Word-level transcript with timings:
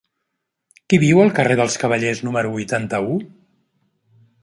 Qui 0.93 0.99
viu 1.03 1.21
al 1.25 1.29
carrer 1.41 1.59
dels 1.61 1.77
Cavallers 1.85 2.25
número 2.29 2.57
vuitanta-u? 2.57 3.23